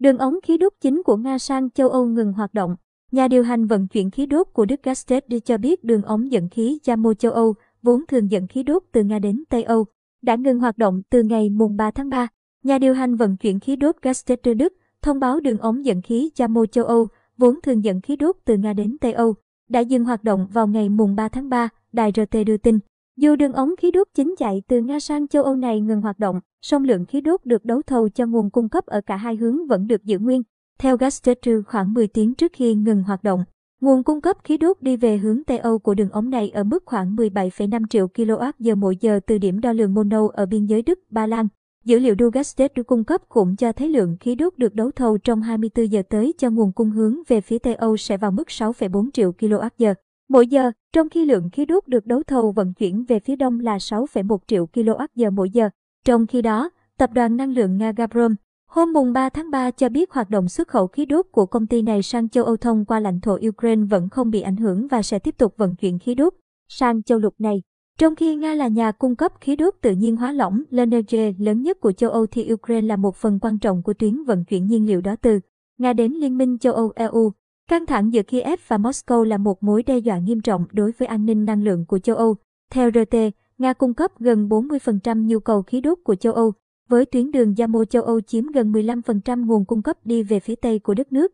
Đường 0.00 0.18
ống 0.18 0.34
khí 0.42 0.58
đốt 0.58 0.72
chính 0.80 1.02
của 1.02 1.16
Nga 1.16 1.38
sang 1.38 1.70
châu 1.70 1.88
Âu 1.88 2.06
ngừng 2.06 2.32
hoạt 2.32 2.54
động. 2.54 2.76
Nhà 3.12 3.28
điều 3.28 3.42
hành 3.42 3.66
vận 3.66 3.88
chuyển 3.88 4.10
khí 4.10 4.26
đốt 4.26 4.46
của 4.52 4.64
Đức 4.64 4.80
Gazprom 4.82 5.40
cho 5.40 5.58
biết 5.58 5.84
đường 5.84 6.02
ống 6.02 6.32
dẫn 6.32 6.48
khí 6.48 6.78
Yamo 6.86 7.14
châu 7.14 7.32
Âu, 7.32 7.54
vốn 7.82 8.06
thường 8.08 8.30
dẫn 8.30 8.46
khí 8.46 8.62
đốt 8.62 8.82
từ 8.92 9.02
Nga 9.04 9.18
đến 9.18 9.44
Tây 9.48 9.62
Âu, 9.62 9.86
đã 10.22 10.34
ngừng 10.34 10.58
hoạt 10.58 10.78
động 10.78 11.02
từ 11.10 11.22
ngày 11.22 11.50
mùng 11.50 11.76
3 11.76 11.90
tháng 11.90 12.08
3. 12.08 12.28
Nhà 12.62 12.78
điều 12.78 12.94
hành 12.94 13.16
vận 13.16 13.36
chuyển 13.36 13.60
khí 13.60 13.76
đốt 13.76 13.96
Gazprom 14.02 14.56
Đức 14.56 14.72
thông 15.02 15.20
báo 15.20 15.40
đường 15.40 15.58
ống 15.58 15.84
dẫn 15.84 16.02
khí 16.02 16.30
Yamo 16.38 16.66
châu 16.66 16.84
Âu, 16.84 17.08
vốn 17.38 17.60
thường 17.62 17.84
dẫn 17.84 18.00
khí 18.00 18.16
đốt 18.16 18.36
từ 18.44 18.56
Nga 18.56 18.72
đến 18.72 18.96
Tây 19.00 19.12
Âu, 19.12 19.34
đã 19.68 19.80
dừng 19.80 20.04
hoạt 20.04 20.24
động 20.24 20.46
vào 20.52 20.66
ngày 20.66 20.88
mùng 20.88 21.16
3 21.16 21.28
tháng 21.28 21.48
3, 21.48 21.68
đài 21.92 22.12
RT 22.14 22.36
đưa 22.46 22.56
tin. 22.56 22.78
Dù 23.20 23.36
đường 23.36 23.52
ống 23.52 23.74
khí 23.78 23.90
đốt 23.90 24.08
chính 24.14 24.34
chạy 24.38 24.62
từ 24.68 24.80
Nga 24.80 25.00
sang 25.00 25.28
châu 25.28 25.44
Âu 25.44 25.56
này 25.56 25.80
ngừng 25.80 26.00
hoạt 26.00 26.18
động, 26.18 26.40
song 26.62 26.84
lượng 26.84 27.06
khí 27.06 27.20
đốt 27.20 27.40
được 27.44 27.64
đấu 27.64 27.82
thầu 27.82 28.08
cho 28.08 28.26
nguồn 28.26 28.50
cung 28.50 28.68
cấp 28.68 28.86
ở 28.86 29.00
cả 29.00 29.16
hai 29.16 29.36
hướng 29.36 29.66
vẫn 29.66 29.86
được 29.86 30.04
giữ 30.04 30.18
nguyên. 30.18 30.42
Theo 30.78 30.96
Gazprom 30.96 31.62
khoảng 31.66 31.94
10 31.94 32.08
tiếng 32.08 32.34
trước 32.34 32.52
khi 32.54 32.74
ngừng 32.74 33.02
hoạt 33.02 33.22
động, 33.22 33.44
nguồn 33.80 34.04
cung 34.04 34.20
cấp 34.20 34.36
khí 34.44 34.58
đốt 34.58 34.82
đi 34.82 34.96
về 34.96 35.16
hướng 35.16 35.44
Tây 35.44 35.58
Âu 35.58 35.78
của 35.78 35.94
đường 35.94 36.10
ống 36.10 36.30
này 36.30 36.50
ở 36.50 36.64
mức 36.64 36.82
khoảng 36.86 37.16
17,5 37.16 37.82
triệu 37.90 38.06
kWh 38.14 38.76
mỗi 38.76 38.96
giờ 39.00 39.20
từ 39.26 39.38
điểm 39.38 39.60
đo 39.60 39.72
lường 39.72 39.94
Mono 39.94 40.28
ở 40.32 40.46
biên 40.46 40.66
giới 40.66 40.82
Đức, 40.82 40.98
Ba 41.10 41.26
Lan. 41.26 41.48
Dữ 41.84 41.98
liệu 41.98 42.14
Dugastet 42.18 42.72
cung 42.86 43.04
cấp 43.04 43.22
cũng 43.28 43.56
cho 43.56 43.72
thấy 43.72 43.88
lượng 43.88 44.16
khí 44.20 44.34
đốt 44.34 44.58
được 44.58 44.74
đấu 44.74 44.90
thầu 44.90 45.18
trong 45.18 45.42
24 45.42 45.90
giờ 45.90 46.02
tới 46.08 46.34
cho 46.38 46.50
nguồn 46.50 46.72
cung 46.72 46.90
hướng 46.90 47.16
về 47.28 47.40
phía 47.40 47.58
Tây 47.58 47.74
Âu 47.74 47.96
sẽ 47.96 48.16
vào 48.16 48.30
mức 48.30 48.48
6,4 48.48 49.10
triệu 49.12 49.32
kWh 49.38 49.94
mỗi 50.30 50.46
giờ, 50.46 50.72
trong 50.92 51.08
khi 51.08 51.24
lượng 51.24 51.50
khí 51.50 51.64
đốt 51.64 51.86
được 51.86 52.06
đấu 52.06 52.22
thầu 52.22 52.52
vận 52.52 52.74
chuyển 52.74 53.04
về 53.04 53.20
phía 53.20 53.36
đông 53.36 53.60
là 53.60 53.76
6,1 53.76 54.38
triệu 54.46 54.66
kWh 54.72 55.32
mỗi 55.32 55.50
giờ. 55.50 55.70
Trong 56.04 56.26
khi 56.26 56.42
đó, 56.42 56.70
Tập 57.00 57.10
đoàn 57.12 57.36
Năng 57.36 57.52
lượng 57.52 57.76
Nga 57.76 57.92
Gazprom 57.92 58.34
hôm 58.66 58.92
mùng 58.92 59.12
3 59.12 59.28
tháng 59.28 59.50
3 59.50 59.70
cho 59.70 59.88
biết 59.88 60.10
hoạt 60.10 60.30
động 60.30 60.48
xuất 60.48 60.68
khẩu 60.68 60.86
khí 60.86 61.06
đốt 61.06 61.26
của 61.32 61.46
công 61.46 61.66
ty 61.66 61.82
này 61.82 62.02
sang 62.02 62.28
châu 62.28 62.44
Âu 62.44 62.56
thông 62.56 62.84
qua 62.84 63.00
lãnh 63.00 63.20
thổ 63.20 63.38
Ukraine 63.48 63.82
vẫn 63.90 64.08
không 64.08 64.30
bị 64.30 64.40
ảnh 64.40 64.56
hưởng 64.56 64.88
và 64.88 65.02
sẽ 65.02 65.18
tiếp 65.18 65.38
tục 65.38 65.54
vận 65.56 65.74
chuyển 65.76 65.98
khí 65.98 66.14
đốt 66.14 66.34
sang 66.68 67.02
châu 67.02 67.18
lục 67.18 67.34
này. 67.38 67.62
Trong 67.98 68.16
khi 68.16 68.34
Nga 68.34 68.54
là 68.54 68.68
nhà 68.68 68.92
cung 68.92 69.16
cấp 69.16 69.32
khí 69.40 69.56
đốt 69.56 69.74
tự 69.80 69.92
nhiên 69.92 70.16
hóa 70.16 70.32
lỏng 70.32 70.62
LNG 70.70 71.34
lớn 71.38 71.62
nhất 71.62 71.80
của 71.80 71.92
châu 71.92 72.10
Âu 72.10 72.26
thì 72.26 72.52
Ukraine 72.52 72.86
là 72.86 72.96
một 72.96 73.16
phần 73.16 73.38
quan 73.38 73.58
trọng 73.58 73.82
của 73.82 73.94
tuyến 73.94 74.24
vận 74.24 74.44
chuyển 74.44 74.66
nhiên 74.66 74.86
liệu 74.86 75.00
đó 75.00 75.16
từ 75.22 75.40
Nga 75.78 75.92
đến 75.92 76.12
Liên 76.12 76.38
minh 76.38 76.58
châu 76.58 76.72
Âu 76.72 76.92
EU. 76.94 77.32
Căng 77.70 77.86
thẳng 77.86 78.12
giữa 78.12 78.22
Kiev 78.22 78.60
và 78.68 78.78
Moscow 78.78 79.22
là 79.24 79.38
một 79.38 79.62
mối 79.62 79.82
đe 79.82 79.98
dọa 79.98 80.18
nghiêm 80.18 80.40
trọng 80.40 80.66
đối 80.72 80.92
với 80.98 81.08
an 81.08 81.26
ninh 81.26 81.44
năng 81.44 81.62
lượng 81.62 81.84
của 81.86 81.98
châu 81.98 82.16
Âu. 82.16 82.36
Theo 82.70 82.90
RT, 82.90 83.16
Nga 83.58 83.72
cung 83.72 83.94
cấp 83.94 84.10
gần 84.18 84.48
40% 84.48 85.26
nhu 85.26 85.40
cầu 85.40 85.62
khí 85.62 85.80
đốt 85.80 85.98
của 86.04 86.14
châu 86.14 86.32
Âu, 86.32 86.52
với 86.88 87.06
tuyến 87.06 87.30
đường 87.30 87.54
Yamo 87.58 87.84
châu 87.84 88.02
Âu 88.02 88.20
chiếm 88.20 88.46
gần 88.46 88.72
15% 88.72 89.46
nguồn 89.46 89.64
cung 89.64 89.82
cấp 89.82 89.96
đi 90.04 90.22
về 90.22 90.40
phía 90.40 90.54
Tây 90.54 90.78
của 90.78 90.94
đất 90.94 91.12
nước. 91.12 91.32